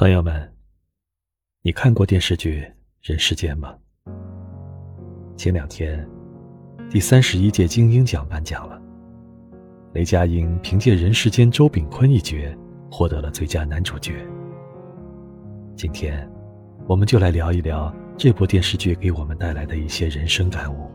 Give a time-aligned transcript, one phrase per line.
[0.00, 0.50] 朋友们，
[1.60, 2.62] 你看过电视剧
[3.02, 3.76] 《人世间》吗？
[5.36, 6.08] 前两天，
[6.88, 8.80] 第三十一届金鹰奖颁奖了，
[9.92, 12.38] 雷佳音凭借《人世间》周秉昆一角
[12.90, 14.26] 获得了最佳男主角。
[15.76, 16.26] 今天，
[16.88, 20.90] 我们就来聊一聊这部电视剧给我们带来的一些人生感悟，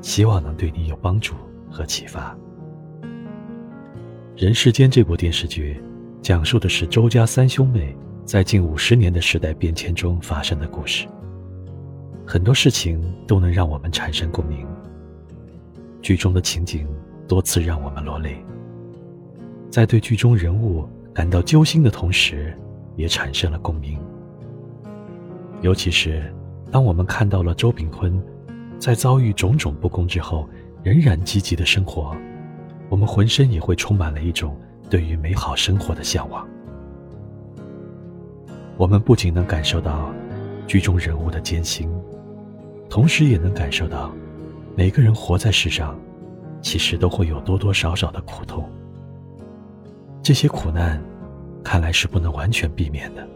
[0.00, 1.34] 希望能对你有帮助
[1.68, 2.32] 和启发。
[4.36, 5.82] 《人世间》这部电视剧。
[6.26, 11.06] 讲述的是周家三兄妹在近五十年的时代变迁中发生的故事。
[12.26, 14.66] 很多事情都能让我们产生共鸣。
[16.02, 16.84] 剧中的情景
[17.28, 18.44] 多次让我们落泪，
[19.70, 20.84] 在对剧中人物
[21.14, 22.52] 感到揪心的同时，
[22.96, 23.96] 也产生了共鸣。
[25.60, 26.34] 尤其是
[26.72, 28.20] 当我们看到了周炳坤
[28.80, 30.50] 在遭遇种种不公之后，
[30.82, 32.16] 仍然积极的生活，
[32.88, 34.58] 我们浑身也会充满了一种。
[34.88, 36.46] 对于美好生活的向往，
[38.76, 40.12] 我们不仅能感受到
[40.66, 41.90] 剧中人物的艰辛，
[42.88, 44.12] 同时也能感受到
[44.76, 45.98] 每个人活在世上，
[46.62, 48.70] 其实都会有多多少少的苦痛。
[50.22, 51.02] 这些苦难，
[51.64, 53.26] 看来是不能完全避免的。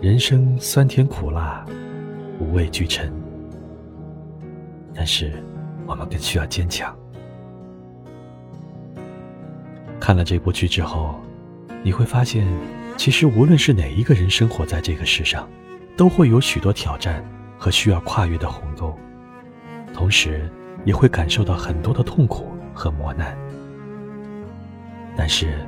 [0.00, 1.66] 人生酸甜苦辣，
[2.38, 3.12] 五味俱陈，
[4.94, 5.32] 但是
[5.86, 6.96] 我们更需要坚强。
[10.08, 11.20] 看了这部剧之后，
[11.82, 12.46] 你会发现，
[12.96, 15.46] 其实无论是哪一个人生活在这个世上，
[15.98, 17.22] 都会有许多挑战
[17.58, 18.98] 和需要跨越的鸿沟，
[19.92, 20.50] 同时
[20.86, 23.36] 也会感受到很多的痛苦和磨难。
[25.14, 25.58] 但是，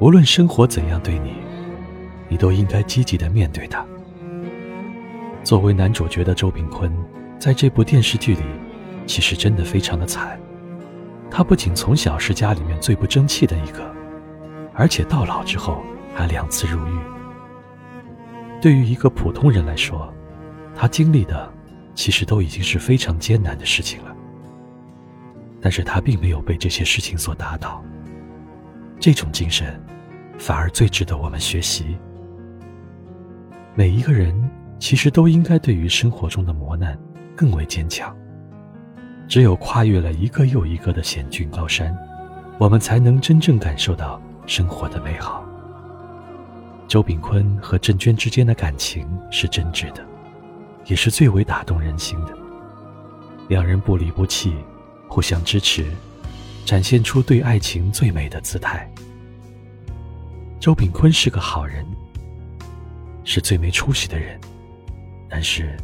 [0.00, 1.36] 无论生活怎样对你，
[2.28, 3.82] 你都应该积极的面对它。
[5.42, 6.94] 作为男主角的周炳坤，
[7.38, 8.42] 在这部电视剧里，
[9.06, 10.38] 其实真的非常的惨。
[11.34, 13.90] 他不仅从小是家里面最不争气的一个，
[14.74, 15.82] 而且到老之后
[16.14, 16.92] 还两次入狱。
[18.60, 20.12] 对于一个普通人来说，
[20.76, 21.50] 他经历的
[21.94, 24.14] 其实都已经是非常艰难的事情了。
[25.58, 27.82] 但是他并没有被这些事情所打倒，
[29.00, 29.82] 这种精神
[30.38, 31.96] 反而最值得我们学习。
[33.74, 34.38] 每一个人
[34.78, 36.98] 其实都应该对于生活中的磨难
[37.34, 38.14] 更为坚强。
[39.32, 41.96] 只有跨越了一个又一个的险峻高山，
[42.58, 45.42] 我们才能真正感受到生活的美好。
[46.86, 50.06] 周炳坤和郑娟之间的感情是真挚的，
[50.84, 52.36] 也是最为打动人心的。
[53.48, 54.52] 两人不离不弃，
[55.08, 55.90] 互相支持，
[56.66, 58.86] 展现出对爱情最美的姿态。
[60.60, 61.86] 周炳坤是个好人，
[63.24, 64.38] 是最没出息的人，
[65.26, 65.74] 但是，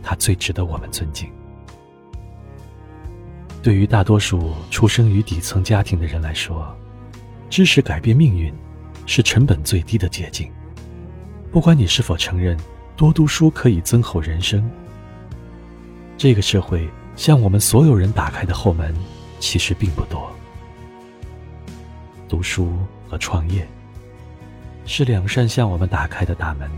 [0.00, 1.28] 他最值得我们尊敬。
[3.64, 6.76] 对于大多数出生于底层家庭的人来说，
[7.48, 8.52] 知识改变命运
[9.06, 10.52] 是成本最低的捷径。
[11.50, 12.58] 不管你是否承认
[12.94, 14.70] 多读书可以增厚人生，
[16.18, 16.86] 这个社会
[17.16, 18.94] 向我们所有人打开的后门
[19.40, 20.30] 其实并不多。
[22.28, 22.70] 读书
[23.08, 23.66] 和创业
[24.84, 26.70] 是两扇向我们打开的大门，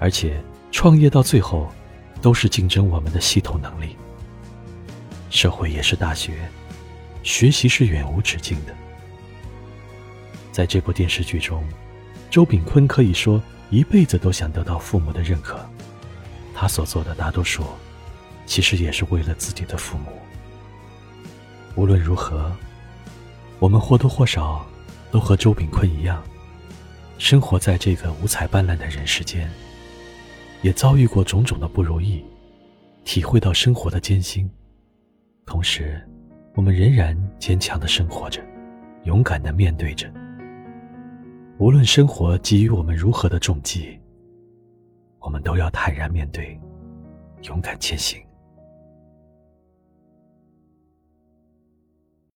[0.00, 1.70] 而且创业到最后
[2.20, 3.96] 都是竞争我们的系统能力。
[5.34, 6.48] 社会也是大学，
[7.24, 8.72] 学习是远无止境的。
[10.52, 11.66] 在这部电视剧中，
[12.30, 15.58] 周炳坤可以说一辈子都想得到父母的认可，
[16.54, 17.64] 他所做的大多数，
[18.46, 20.12] 其实也是为了自己的父母。
[21.74, 22.54] 无论如何，
[23.58, 24.64] 我们或多或少
[25.10, 26.22] 都和周炳坤一样，
[27.18, 29.50] 生活在这个五彩斑斓的人世间，
[30.62, 32.24] 也遭遇过种种的不如意，
[33.04, 34.48] 体会到生活的艰辛。
[35.46, 36.00] 同时，
[36.54, 38.40] 我们仍然坚强的生活着，
[39.04, 40.10] 勇敢的面对着。
[41.58, 43.98] 无论生活给予我们如何的重击，
[45.18, 46.58] 我们都要坦然面对，
[47.42, 48.20] 勇敢前行。